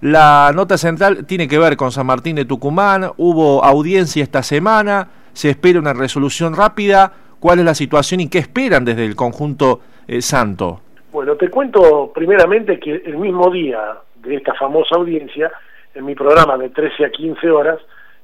[0.00, 5.08] La nota central tiene que ver con San Martín de Tucumán, hubo audiencia esta semana,
[5.32, 9.80] se espera una resolución rápida, ¿cuál es la situación y qué esperan desde el conjunto
[10.06, 10.80] eh, santo?
[11.10, 15.50] Bueno, te cuento primeramente que el mismo día de esta famosa audiencia,
[15.96, 17.80] en mi programa de 13 a 15 horas,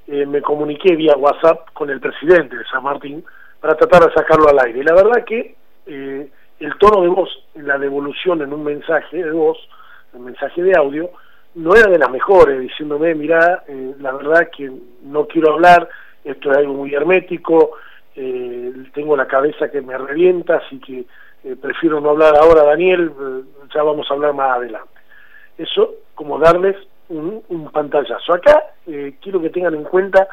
[0.07, 3.25] eh, me comuniqué vía WhatsApp con el presidente de San Martín
[3.61, 4.79] para tratar de sacarlo al aire.
[4.79, 5.57] Y la verdad que
[5.87, 6.29] eh,
[6.61, 9.59] el tono de voz, la devolución en un mensaje de voz,
[10.13, 11.11] un mensaje de audio,
[11.55, 14.71] no era de las mejores, diciéndome, mira, eh, la verdad que
[15.03, 15.89] no quiero hablar,
[16.25, 17.73] esto es algo muy hermético,
[18.17, 21.05] eh, tengo la cabeza que me revienta, así que
[21.45, 23.13] eh, prefiero no hablar ahora, Daniel,
[23.73, 24.89] ya vamos a hablar más adelante.
[25.57, 26.77] Eso como darles
[27.09, 28.33] un, un pantallazo.
[28.33, 28.65] Acá
[29.21, 30.27] quiero que tengan en cuenta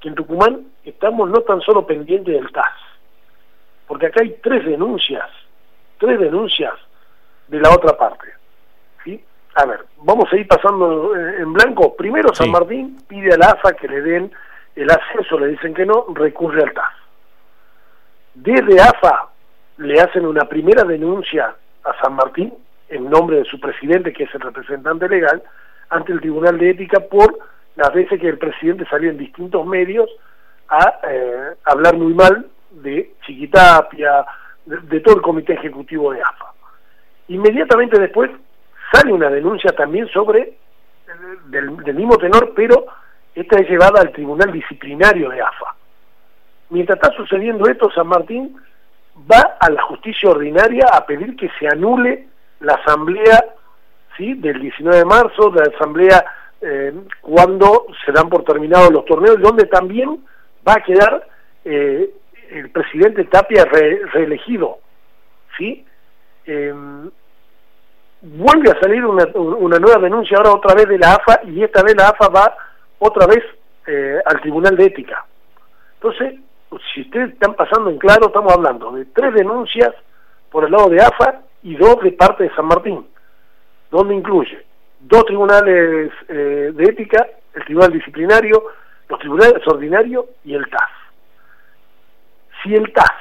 [0.00, 2.74] que en Tucumán estamos no tan solo pendientes del TAS,
[3.86, 5.26] porque acá hay tres denuncias,
[5.98, 6.74] tres denuncias
[7.48, 8.26] de la otra parte
[9.56, 11.96] a ver, vamos a ir pasando en blanco.
[11.96, 14.30] Primero San Martín pide a la AFA que le den
[14.74, 16.92] el ascenso, le dicen que no, recurre al TAS.
[18.34, 19.30] Desde AFA
[19.78, 22.52] le hacen una primera denuncia a San Martín
[22.90, 25.42] en nombre de su presidente, que es el representante legal,
[25.88, 27.38] ante el Tribunal de Ética por
[27.76, 30.10] las veces que el presidente salió en distintos medios
[30.68, 34.26] a eh, hablar muy mal de Chiquitapia,
[34.66, 36.52] de todo el comité ejecutivo de AFA.
[37.28, 38.30] Inmediatamente después
[38.92, 40.56] sale una denuncia también sobre, eh,
[41.46, 42.86] del, mismo tenor, pero
[43.34, 45.74] esta es llevada al Tribunal Disciplinario de AFA.
[46.70, 48.56] Mientras está sucediendo esto, San Martín
[49.30, 52.28] va a la justicia ordinaria a pedir que se anule
[52.60, 53.44] la asamblea
[54.16, 54.34] ¿sí?
[54.34, 56.24] del 19 de marzo, la asamblea
[56.60, 60.24] eh, cuando se dan por terminados los torneos, donde también
[60.66, 61.26] va a quedar
[61.64, 62.10] eh,
[62.50, 64.78] el presidente Tapia reelegido.
[65.56, 65.84] ¿sí?
[68.22, 69.26] Vuelve a salir una,
[69.78, 72.56] nueva denuncia ahora otra vez de la AFA y esta vez la AFA va
[72.98, 73.44] otra vez
[73.86, 75.24] eh, al Tribunal de Ética.
[75.94, 76.40] Entonces,
[76.92, 79.94] si ustedes están pasando en claro, estamos hablando de tres denuncias
[80.50, 83.06] por el lado de AFA y dos de parte de San Martín,
[83.90, 84.64] donde incluye
[85.00, 88.64] dos tribunales eh, de ética, el tribunal disciplinario,
[89.08, 90.90] los tribunales ordinarios y el TAS.
[92.62, 93.12] Si el TAS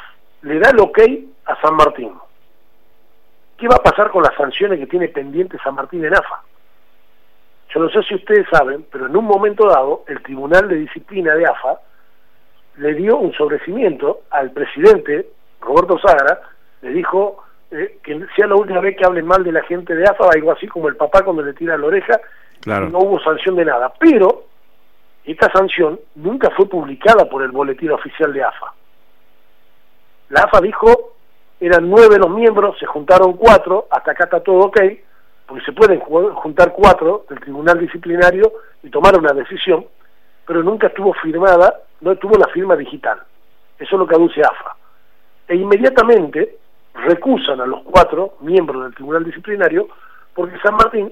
[0.41, 0.99] le da el ok
[1.45, 2.11] a San Martín
[3.57, 6.41] ¿Qué va a pasar con las sanciones que tiene pendiente San Martín de Nafa?
[7.73, 11.35] Yo no sé si ustedes saben, pero en un momento dado el Tribunal de Disciplina
[11.35, 11.79] de AFA
[12.77, 15.27] le dio un sobrecimiento al presidente,
[15.61, 16.39] Roberto Sagra,
[16.81, 20.05] le dijo eh, que sea la última vez que hablen mal de la gente de
[20.05, 22.19] AFA, algo así como el papá cuando le tira la oreja,
[22.65, 23.93] no hubo sanción de nada.
[23.99, 24.45] Pero
[25.23, 28.73] esta sanción nunca fue publicada por el boletín oficial de AFA.
[30.29, 31.14] La AFA dijo
[31.59, 34.79] eran nueve los miembros, se juntaron cuatro, hasta acá está todo ok,
[35.45, 38.51] porque se pueden juntar cuatro del tribunal disciplinario
[38.83, 39.85] y tomar una decisión,
[40.45, 43.19] pero nunca estuvo firmada, no estuvo la firma digital.
[43.77, 44.75] Eso es lo que aduce AFA.
[45.47, 46.57] E inmediatamente
[46.93, 49.87] recusan a los cuatro miembros del tribunal disciplinario
[50.33, 51.11] porque San Martín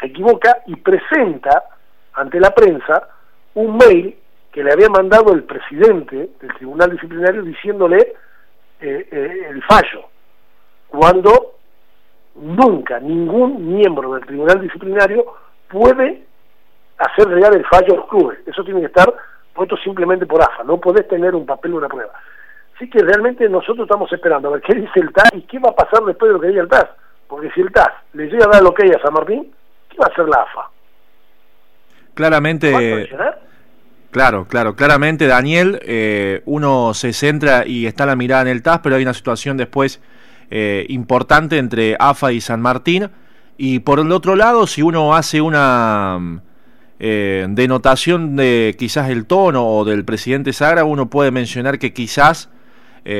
[0.00, 1.64] se equivoca y presenta
[2.14, 3.08] ante la prensa
[3.54, 4.16] un mail
[4.52, 8.14] que le había mandado el presidente del tribunal disciplinario diciéndole
[8.80, 10.08] eh, eh, el fallo,
[10.88, 11.56] cuando
[12.34, 15.24] nunca ningún miembro del tribunal disciplinario
[15.68, 16.24] puede
[16.98, 18.38] hacer real el fallo de los clubes.
[18.46, 19.12] Eso tiene que estar
[19.54, 22.12] puesto simplemente por AFA, no podés tener un papel o una prueba.
[22.74, 25.70] Así que realmente nosotros estamos esperando a ver qué dice el TAS y qué va
[25.70, 26.88] a pasar después de lo que diga el TAS.
[27.26, 29.50] Porque si el TAS le llega a dar lo que hay a San Martín,
[29.88, 30.70] ¿qué va a hacer la AFA?
[32.14, 33.08] Claramente...
[34.16, 38.80] Claro, claro, claramente Daniel, eh, uno se centra y está la mirada en el TAS,
[38.82, 40.00] pero hay una situación después
[40.50, 43.10] eh, importante entre AFA y San Martín.
[43.58, 46.40] Y por el otro lado, si uno hace una
[46.98, 52.48] eh, denotación de quizás el tono o del presidente Sagra, uno puede mencionar que quizás,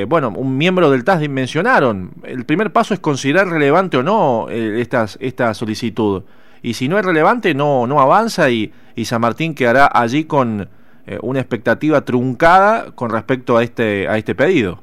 [0.08, 5.18] bueno, un miembro del TAS mencionaron, el primer paso es considerar relevante o no estas,
[5.20, 6.22] esta solicitud.
[6.62, 10.70] Y si no es relevante, no, no avanza y, y San Martín quedará allí con
[11.06, 14.80] eh, una expectativa truncada con respecto a este, a este pedido.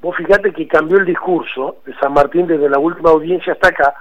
[0.00, 3.94] Vos fíjate que cambió el discurso de San Martín desde la última audiencia hasta acá,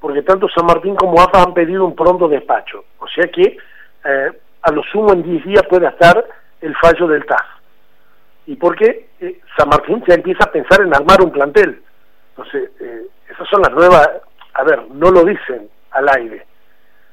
[0.00, 2.84] porque tanto San Martín como AFA han pedido un pronto despacho.
[3.00, 3.58] O sea que
[4.04, 4.32] eh,
[4.62, 6.24] a lo sumo en 10 días puede estar
[6.60, 7.44] el fallo del TAS.
[8.46, 11.82] ¿Y porque eh, San Martín ya empieza a pensar en armar un plantel?
[12.30, 12.70] Entonces,
[13.28, 14.08] esas son las nuevas,
[14.54, 16.46] a ver, no lo dicen al aire,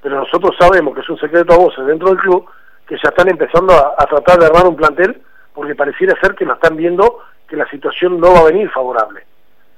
[0.01, 2.45] pero nosotros sabemos que es un secreto a voces dentro del club,
[2.87, 5.21] que ya están empezando a, tratar de armar un plantel
[5.53, 9.25] porque pareciera ser que no están viendo que la situación no va a venir favorable.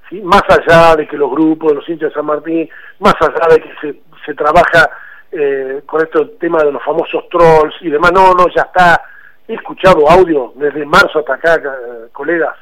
[0.10, 0.22] ¿sí?
[0.22, 2.70] Más allá de que los grupos los hinchas de San Martín,
[3.00, 4.90] más allá de que se, se trabaja
[5.32, 8.12] eh, con este tema de los famosos trolls y demás.
[8.14, 9.02] No, no, ya está.
[9.48, 12.56] He escuchado audio desde marzo hasta acá, eh, colegas,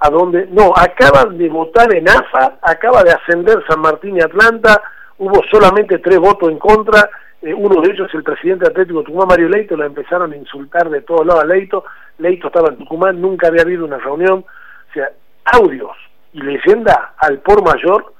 [0.00, 4.80] a donde, no, acaban de votar en AFA, acaba de ascender San Martín y Atlanta,
[5.18, 7.08] hubo solamente tres votos en contra,
[7.42, 11.02] eh, uno de ellos el presidente Atlético Tucumán, Mario Leito, lo empezaron a insultar de
[11.02, 11.84] todos lados a Leito,
[12.18, 15.10] Leito estaba en Tucumán, nunca había habido una reunión, o sea,
[15.44, 15.96] audios
[16.32, 18.12] y leyenda al por mayor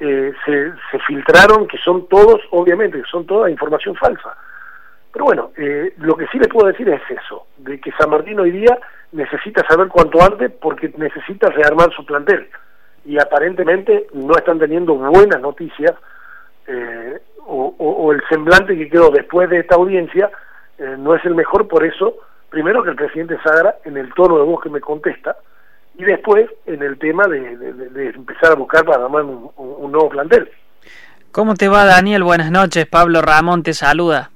[0.00, 4.34] eh, se, se, filtraron que son todos, obviamente, que son toda información falsa.
[5.12, 8.40] Pero bueno, eh, lo que sí les puedo decir es eso, de que San Martín
[8.40, 8.78] hoy día
[9.12, 12.48] necesita saber cuanto antes porque necesita rearmar su plantel.
[13.04, 15.92] Y aparentemente no están teniendo buenas noticias
[17.46, 20.30] o, o, el semblante que quedó después de esta audiencia
[20.98, 22.16] no es el mejor, por eso,
[22.50, 25.36] primero que el presidente Sagra, en el tono de voz que me contesta,
[25.98, 30.50] y después en el tema de, empezar a buscar para armar un, nuevo plantel.
[31.30, 32.22] ¿Cómo te va Daniel?
[32.22, 34.30] Buenas noches, Pablo Ramón te saluda.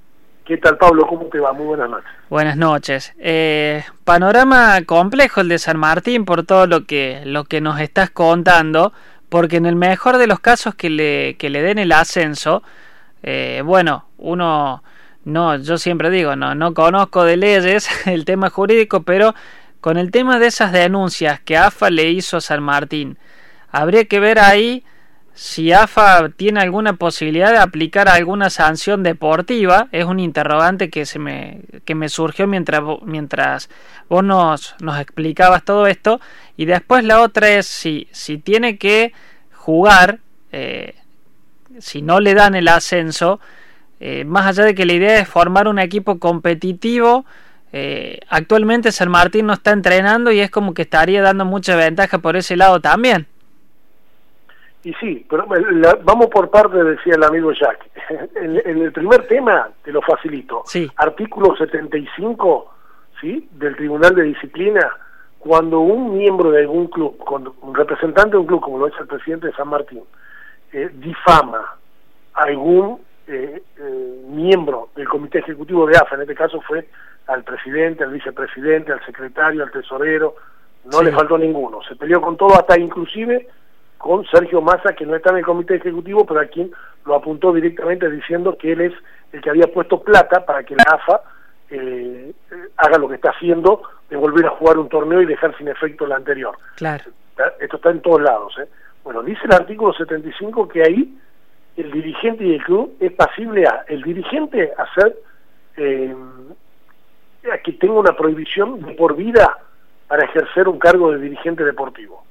[0.45, 1.07] ¿Qué tal Pablo?
[1.07, 1.53] ¿Cómo te va?
[1.53, 2.11] Muy buenas noches.
[2.31, 3.15] Buenas noches.
[3.19, 8.11] Eh, panorama complejo el de San Martín por todo lo que, lo que nos estás
[8.11, 8.93] contando,
[9.29, 12.63] porque en el mejor de los casos que le, que le den el ascenso,
[13.27, 14.85] eh, bueno, uno,
[15.25, 19.35] no, yo siempre digo, no, no conozco de leyes el tema jurídico, pero
[19.81, 23.19] con el tema de esas denuncias que AFA le hizo a San Martín,
[23.69, 24.85] habría que ver ahí
[25.35, 29.89] si AFA tiene alguna posibilidad de aplicar alguna sanción deportiva.
[29.91, 33.69] Es un interrogante que, se me, que me surgió mientras, mientras
[34.09, 36.21] vos nos, nos explicabas todo esto.
[36.57, 39.13] Y después la otra es si, si tiene que
[39.53, 40.21] jugar,
[40.53, 40.95] eh,
[41.81, 43.41] si no le dan el ascenso,
[44.01, 47.25] eh, más allá de que la idea es formar un equipo competitivo,
[47.73, 52.19] eh, actualmente San Martín no está entrenando y es como que estaría dando mucha ventaja
[52.19, 53.27] por ese lado también.
[54.85, 55.47] Y sí, pero
[56.05, 57.91] vamos por parte, decía el amigo Jack.
[58.37, 60.63] En, el primer tema te lo facilito.
[60.65, 60.89] Sí.
[60.97, 62.73] Artículo 75
[63.21, 63.49] ¿sí?
[63.53, 64.89] del Tribunal de Disciplina,
[65.41, 67.17] cuando un miembro de algún club,
[67.63, 70.05] un representante de un club, como lo es el presidente de San Martín,
[70.73, 71.77] eh, difama
[72.35, 73.63] a algún eh,
[74.29, 76.87] miembro del comité ejecutivo de AFA, en este caso fue
[77.27, 80.37] al presidente, al vicepresidente, al secretario, al tesorero,
[80.85, 81.81] no le faltó ninguno.
[81.89, 83.49] Se peleó con todo, hasta inclusive
[83.99, 86.71] con Sergio Massa, que no está en el comité ejecutivo, pero a quien
[87.05, 88.93] lo apuntó directamente diciendo que él es
[89.33, 91.21] el que había puesto plata para que la AFA
[91.71, 92.33] eh,
[92.77, 96.05] haga lo que está haciendo, de volver a jugar un torneo y dejar sin efecto
[96.05, 96.57] el anterior.
[96.77, 97.05] Claro.
[97.61, 98.57] Esto está en todos lados.
[98.61, 98.69] ¿eh?
[99.07, 101.17] Bueno, dice el artículo 75 que ahí
[101.77, 105.17] el dirigente y el club es pasible a el dirigente hacer
[105.77, 106.13] eh,
[107.63, 109.59] que tenga una prohibición de por vida
[110.09, 112.25] para ejercer un cargo de dirigente deportivo.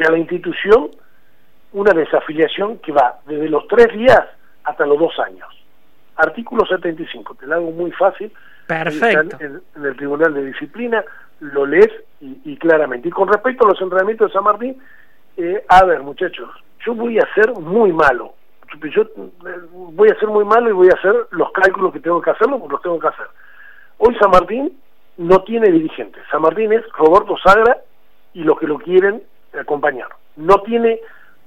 [0.00, 0.90] Y a la institución
[1.74, 4.22] una desafiliación que va desde los tres días
[4.64, 5.46] hasta los dos años.
[6.16, 8.32] Artículo 75, te lo hago muy fácil.
[8.66, 9.36] Perfecto.
[9.38, 11.04] En, el Tribunal de Disciplina
[11.38, 13.06] lo lees y, claramente.
[13.06, 14.76] Y con respecto a los entrenamientos de San Martín,
[15.36, 16.50] eh, a ver muchachos,
[16.84, 18.34] yo voy a ser muy malo.
[18.94, 22.20] Yo eh, voy a ser muy malo y voy a hacer los cálculos que tengo
[22.20, 23.26] que hacerlo, porque los tengo que hacer
[23.98, 24.78] Hoy San Martín
[25.18, 26.22] no tiene dirigentes.
[26.30, 27.78] San Martín es Roberto Sagra
[28.32, 29.22] y los que lo quieren
[29.58, 30.08] acompañar.
[30.36, 31.00] No tiene,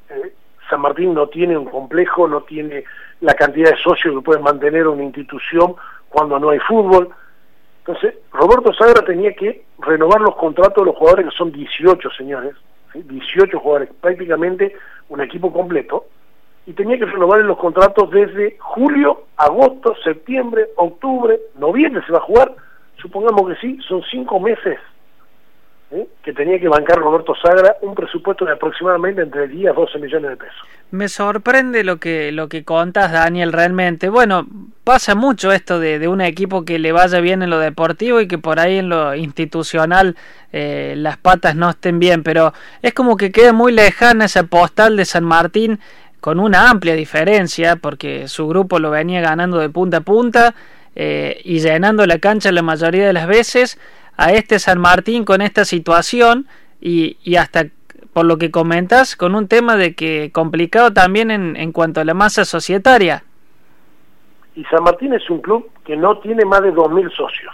[0.10, 0.34] eh,
[0.70, 2.84] San Martín no tiene un complejo, no tiene
[3.22, 5.76] la cantidad de socios que puede mantener una institución
[6.10, 7.10] cuando no hay fútbol.
[7.80, 12.54] Entonces, Roberto Sagra tenía que renovar los contratos de los jugadores, que son 18 señores,
[12.94, 14.76] 18 jugadores, prácticamente
[15.10, 16.06] un equipo completo,
[16.66, 22.22] y tenía que renovar los contratos desde julio, agosto, septiembre, octubre, noviembre se va a
[22.22, 22.56] jugar,
[23.02, 24.80] supongamos que sí, son cinco meses
[26.24, 30.32] que tenía que bancar Roberto Sagra un presupuesto de aproximadamente entre 10 a 12 millones
[30.32, 30.68] de pesos.
[30.92, 34.10] Me sorprende lo que lo que contas, Daniel, realmente.
[34.10, 34.46] Bueno,
[34.84, 38.28] pasa mucho esto de, de un equipo que le vaya bien en lo deportivo y
[38.28, 40.16] que por ahí en lo institucional
[40.52, 44.96] eh, las patas no estén bien, pero es como que queda muy lejana esa postal
[44.98, 45.80] de San Martín
[46.20, 50.56] con una amplia diferencia, porque su grupo lo venía ganando de punta a punta
[50.96, 53.80] eh, y llenando la cancha la mayoría de las veces,
[54.18, 56.48] a este San Martín con esta situación
[56.80, 57.66] y, y hasta
[58.14, 62.06] por lo que comentas, con un tema de que complicado también en, en cuanto a
[62.06, 63.24] la masa societaria.
[64.56, 67.54] Y San Martín es un club que no tiene más de 2.000 socios.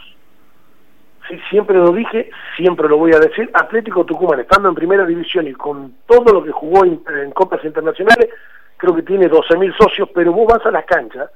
[1.29, 3.49] Sí, siempre lo dije, siempre lo voy a decir.
[3.53, 8.29] Atlético Tucumán, estando en primera división y con todo lo que jugó en copas internacionales,
[8.79, 11.29] creo que tiene 12.000 socios, pero vos vas a la cancha,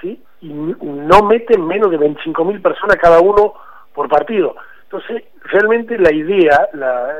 [0.00, 0.20] ¿sí?
[0.40, 3.54] Y no meten menos de 25.000 personas cada uno
[3.98, 4.54] por partido.
[4.84, 7.16] Entonces, realmente la idea, la,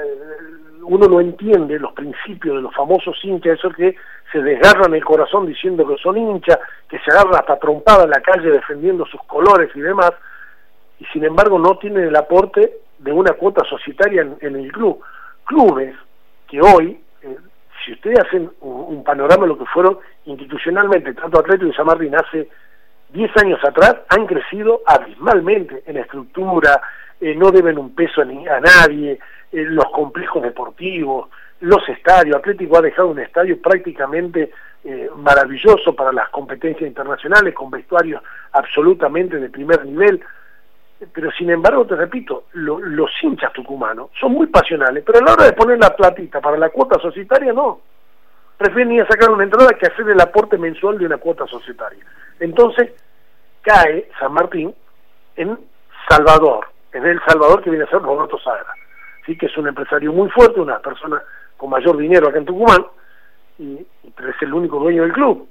[0.83, 3.97] uno no entiende los principios de los famosos hinchas, eso que
[4.31, 6.57] se desgarran el corazón diciendo que son hinchas,
[6.89, 10.13] que se agarran hasta trompada en la calle defendiendo sus colores y demás,
[11.01, 15.01] y sin embargo no tienen el aporte de una cuota societaria en, el club.
[15.47, 15.97] Clubes
[16.47, 17.39] que hoy, eh,
[17.85, 22.15] si ustedes hacen un, panorama de lo que fueron institucionalmente, tanto Atlético y San Martín
[22.15, 22.49] hace
[23.11, 26.81] 10 años atrás, han crecido abismalmente en estructura,
[27.21, 31.29] eh, no deben un peso a, nadie, eh, los complejos deportivos,
[31.61, 32.37] los estadios.
[32.37, 34.51] Atlético ha dejado un estadio prácticamente
[34.85, 38.23] eh, maravilloso para las competencias internacionales, con vestuarios
[38.53, 40.21] absolutamente de primer nivel.
[41.13, 45.45] Pero sin embargo, te repito, los hinchas tucumanos son muy pasionales, pero a la hora
[45.45, 47.81] de poner la platita para la cuota societaria, no.
[48.57, 52.05] Prefieren ir a sacar una entrada que hacer el aporte mensual de una cuota societaria.
[52.41, 52.93] Entonces,
[53.63, 54.75] cae San Martín
[55.37, 55.59] en
[56.09, 58.75] Salvador, en El Salvador que viene a ser Roberto Sagra
[59.37, 61.23] que es un empresario muy fuerte, una persona
[61.57, 62.87] con mayor dinero acá en Tucumán,
[63.59, 65.49] y, es el único dueño del club.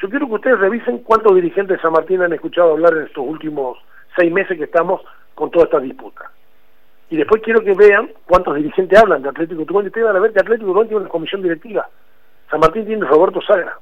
[0.00, 3.24] Yo quiero que ustedes revisen cuántos dirigentes de San Martín han escuchado hablar en estos
[3.24, 3.78] últimos
[4.16, 5.00] seis meses que estamos
[5.34, 6.30] con toda esta disputa.
[7.10, 10.32] Y después quiero que vean cuántos dirigentes hablan de Atlético Tucumán ustedes van a ver
[10.32, 11.88] que Atlético Tucumán tiene una comisión directiva.
[12.50, 13.78] San Martín tiene Roberto Sagra.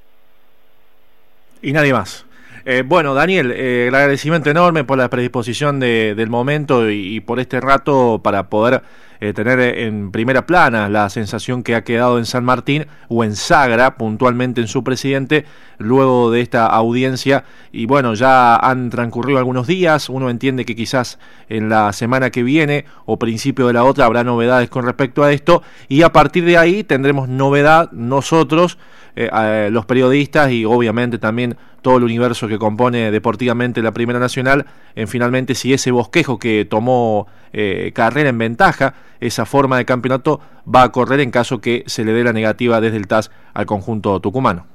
[1.62, 2.26] Y nadie más.
[2.64, 7.60] Eh, bueno, Daniel, eh, el agradecimiento enorme por la predisposición del momento y, por este
[7.60, 8.82] rato para poder
[9.20, 13.34] eh, tener en primera plana la sensación que ha quedado en San Martín o en
[13.36, 15.46] Sagra, puntualmente en su presidente,
[15.78, 17.44] luego de esta audiencia.
[17.72, 22.42] Y bueno, ya han transcurrido algunos días, uno entiende que quizás en la semana que
[22.42, 26.44] viene o principio de la otra habrá novedades con respecto a esto y a partir
[26.44, 28.78] de ahí tendremos novedad nosotros,
[29.14, 35.08] los periodistas y obviamente también todo el universo que compone deportivamente la Primera Nacional, en
[35.08, 40.40] finalmente si ese bosquejo que tomó eh, carrera en ventaja, esa forma de campeonato,
[40.72, 43.66] va a correr en caso que se le dé la negativa desde el TAS al
[43.66, 44.66] conjunto tucumano.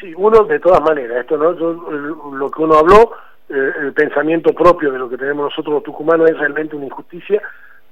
[0.00, 3.12] Sí, uno de todas maneras, esto no lo que uno habló,
[3.48, 7.42] eh, el pensamiento propio de lo que tenemos nosotros los tucumanos es realmente una injusticia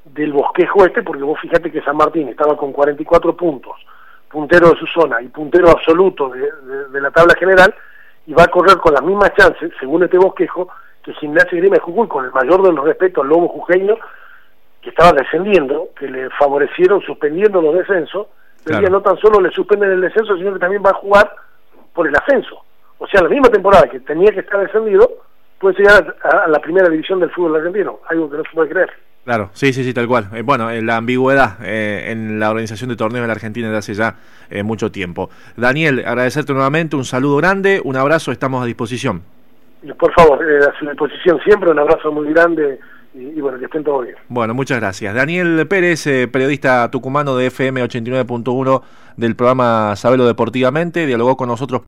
[0.04, 3.76] del bosquejo este, porque vos fíjate que San Martín estaba con 44 puntos,
[4.32, 7.74] puntero de su zona y puntero absoluto de la tabla general,
[8.26, 10.68] y va a correr con las mismas chances, según este bosquejo,
[11.02, 13.96] que Gimnasia Grima de Jujuy, con el mayor de los respetos al lobo jujeño,
[14.80, 18.28] que estaba descendiendo, que le favorecieron suspendiendo los descensos,
[18.64, 18.88] claro.
[18.88, 21.34] no tan solo le suspenden el descenso, sino que también va a jugar
[21.92, 22.64] por el ascenso.
[22.98, 25.08] O sea, la misma temporada que tenía que estar descendido,
[25.58, 28.92] puede llegar a la primera división del fútbol argentino, algo que no se puede creer.
[29.24, 30.28] Claro, sí, sí, sí, tal cual.
[30.34, 33.94] Eh, bueno, la ambigüedad eh, en la organización de torneos de la Argentina desde hace
[33.94, 34.16] ya
[34.50, 35.30] eh, mucho tiempo.
[35.56, 39.22] Daniel, agradecerte nuevamente, un saludo grande, un abrazo, estamos a disposición.
[39.98, 42.80] Por favor, a su disposición siempre, un abrazo muy grande
[43.14, 44.16] y, bueno, que estén todos bien.
[44.28, 45.14] Bueno, muchas gracias.
[45.14, 48.82] Daniel Pérez, periodista tucumano de FM 89.1
[49.16, 51.82] del programa Sabelo Deportivamente, dialogó con nosotros.